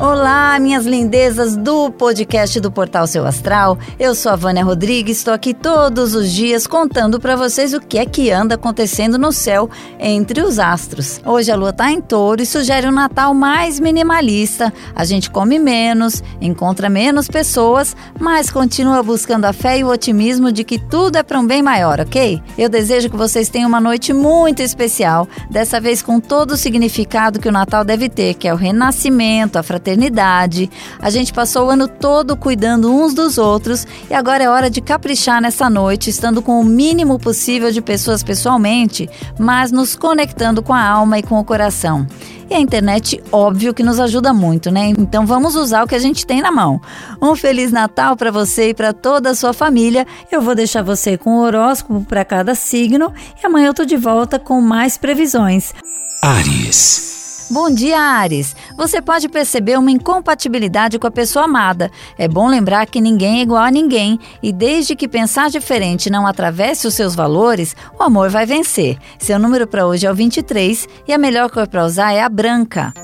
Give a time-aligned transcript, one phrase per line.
[0.00, 3.76] Olá, minhas lindezas do podcast do Portal Seu Astral.
[3.98, 7.98] Eu sou a Vânia Rodrigues, estou aqui todos os dias contando para vocês o que
[7.98, 9.68] é que anda acontecendo no céu
[9.98, 11.20] entre os astros.
[11.26, 14.72] Hoje a lua está em touro e sugere um Natal mais minimalista.
[14.94, 20.52] A gente come menos, encontra menos pessoas, mas continua buscando a fé e o otimismo
[20.52, 22.40] de que tudo é para um bem maior, ok?
[22.56, 27.40] Eu desejo que vocês tenham uma noite muito especial, dessa vez com todo o significado
[27.40, 30.70] que o Natal deve ter, que é o renascimento, a fraternidade fraternidade.
[31.00, 34.80] A gente passou o ano todo cuidando uns dos outros e agora é hora de
[34.80, 40.74] caprichar nessa noite, estando com o mínimo possível de pessoas pessoalmente, mas nos conectando com
[40.74, 42.06] a alma e com o coração.
[42.50, 44.88] E a internet, óbvio que nos ajuda muito, né?
[44.98, 46.80] Então vamos usar o que a gente tem na mão.
[47.20, 50.06] Um feliz Natal para você e para toda a sua família.
[50.32, 53.96] Eu vou deixar você com o horóscopo para cada signo e amanhã eu tô de
[53.96, 55.74] volta com mais previsões.
[56.22, 57.48] Ares.
[57.50, 58.54] Bom dia, Ares.
[58.78, 61.90] Você pode perceber uma incompatibilidade com a pessoa amada.
[62.16, 66.24] É bom lembrar que ninguém é igual a ninguém e desde que pensar diferente não
[66.24, 68.96] atravesse os seus valores, o amor vai vencer.
[69.18, 72.28] Seu número para hoje é o 23 e a melhor cor para usar é a
[72.28, 72.94] branca.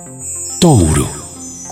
[0.61, 1.24] Touro.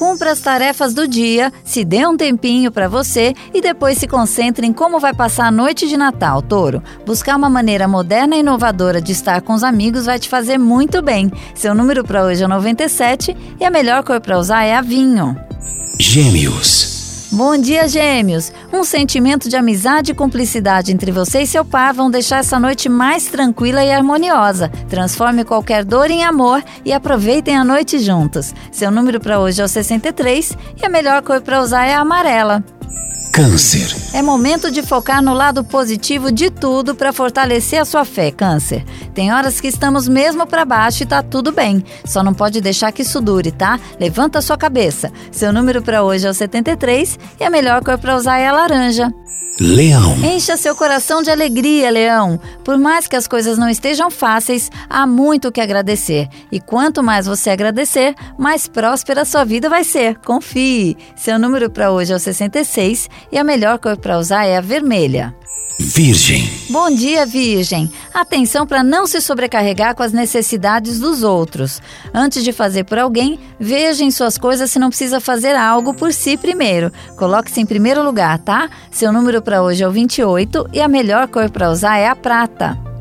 [0.02, 4.66] Cumpra as tarefas do dia, se dê um tempinho para você e depois se concentre
[4.66, 6.82] em como vai passar a noite de Natal, touro.
[7.06, 11.00] Buscar uma maneira moderna e inovadora de estar com os amigos vai te fazer muito
[11.00, 11.30] bem.
[11.54, 15.36] Seu número para hoje é 97 e a melhor cor para usar é a vinho.
[16.00, 16.91] Gêmeos.
[17.34, 18.52] Bom dia, gêmeos!
[18.70, 22.90] Um sentimento de amizade e cumplicidade entre você e seu par vão deixar essa noite
[22.90, 24.68] mais tranquila e harmoniosa.
[24.90, 28.54] Transforme qualquer dor em amor e aproveitem a noite juntos.
[28.70, 32.00] Seu número para hoje é o 63 e a melhor cor para usar é a
[32.00, 32.62] amarela.
[33.32, 33.96] Câncer.
[34.12, 38.84] É momento de focar no lado positivo de tudo para fortalecer a sua fé, Câncer.
[39.14, 41.82] Tem horas que estamos mesmo para baixo e tá tudo bem.
[42.04, 43.80] Só não pode deixar que isso dure, tá?
[43.98, 45.10] Levanta a sua cabeça.
[45.30, 48.52] Seu número para hoje é o 73 e a melhor cor para usar é a
[48.52, 49.10] laranja.
[49.60, 50.16] Leão.
[50.24, 52.40] Encha seu coração de alegria, Leão.
[52.64, 56.28] Por mais que as coisas não estejam fáceis, há muito o que agradecer.
[56.50, 60.16] E quanto mais você agradecer, mais próspera a sua vida vai ser.
[60.20, 60.96] Confie.
[61.14, 64.60] Seu número para hoje é o 66 e a melhor cor para usar é a
[64.60, 65.34] vermelha.
[65.78, 66.48] Virgem.
[66.70, 67.90] Bom dia, Virgem.
[68.14, 71.80] Atenção para não se sobrecarregar com as necessidades dos outros.
[72.14, 76.12] Antes de fazer por alguém, veja em suas coisas se não precisa fazer algo por
[76.12, 76.92] si primeiro.
[77.16, 78.70] Coloque-se em primeiro lugar, tá?
[78.90, 82.16] Seu número para hoje é o 28 e a melhor cor para usar é a
[82.16, 82.91] prata.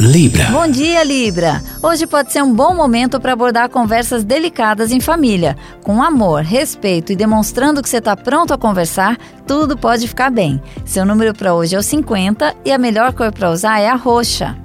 [0.00, 0.50] Libra.
[0.50, 1.62] Bom dia, Libra.
[1.82, 5.56] Hoje pode ser um bom momento para abordar conversas delicadas em família.
[5.82, 9.16] Com amor, respeito e demonstrando que você está pronto a conversar,
[9.46, 10.60] tudo pode ficar bem.
[10.84, 13.94] Seu número para hoje é o 50 e a melhor cor para usar é a
[13.94, 14.56] roxa.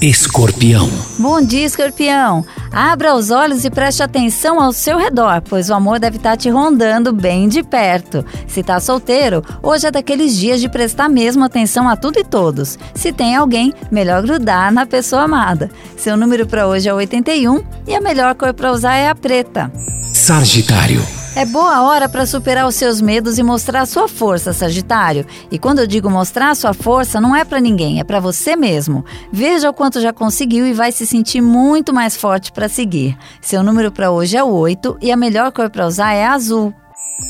[0.00, 0.90] Escorpião.
[1.18, 2.44] Bom dia, escorpião.
[2.72, 6.48] Abra os olhos e preste atenção ao seu redor, pois o amor deve estar te
[6.48, 8.24] rondando bem de perto.
[8.48, 12.78] Se está solteiro, hoje é daqueles dias de prestar mesmo atenção a tudo e todos.
[12.94, 15.70] Se tem alguém, melhor grudar na pessoa amada.
[15.98, 19.70] Seu número para hoje é 81 e a melhor cor para usar é a preta.
[20.14, 21.21] Sagitário.
[21.34, 25.24] É boa hora para superar os seus medos e mostrar sua força, Sagitário.
[25.50, 29.02] E quando eu digo mostrar sua força, não é para ninguém, é para você mesmo.
[29.32, 33.16] Veja o quanto já conseguiu e vai se sentir muito mais forte para seguir.
[33.40, 36.74] Seu número para hoje é o 8 e a melhor cor para usar é azul.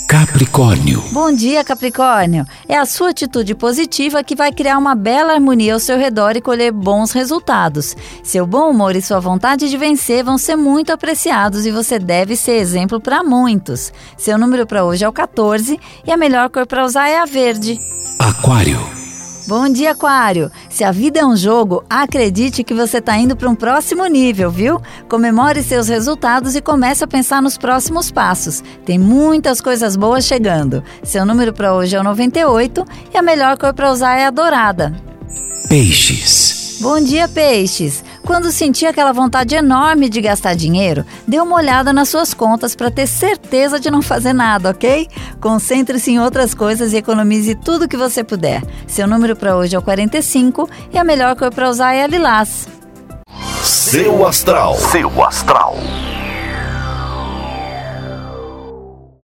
[0.09, 1.03] Capricórnio.
[1.13, 2.45] Bom dia, Capricórnio.
[2.69, 6.41] É a sua atitude positiva que vai criar uma bela harmonia ao seu redor e
[6.41, 7.97] colher bons resultados.
[8.23, 12.37] Seu bom humor e sua vontade de vencer vão ser muito apreciados e você deve
[12.37, 13.93] ser exemplo para muitos.
[14.17, 17.25] Seu número para hoje é o 14 e a melhor cor para usar é a
[17.25, 17.79] verde.
[18.19, 19.02] Aquário.
[19.47, 20.53] Bom dia, Aquário!
[20.71, 24.51] Se a vida é um jogo, acredite que você está indo para um próximo nível,
[24.51, 24.81] viu?
[25.09, 28.63] Comemore seus resultados e comece a pensar nos próximos passos.
[28.85, 30.85] Tem muitas coisas boas chegando.
[31.03, 34.31] Seu número para hoje é o 98 e a melhor cor para usar é a
[34.31, 34.95] dourada.
[35.69, 36.79] Peixes.
[36.81, 38.05] Bom dia, peixes!
[38.25, 42.91] Quando sentir aquela vontade enorme de gastar dinheiro, dê uma olhada nas suas contas para
[42.91, 45.09] ter certeza de não fazer nada, ok?
[45.41, 48.63] Concentre-se em outras coisas e economize tudo que você puder.
[48.87, 52.07] Seu número para hoje é o 45 e a melhor cor para usar é a
[52.07, 52.69] lilás.
[53.63, 54.77] Seu astral.
[54.77, 55.77] Seu astral.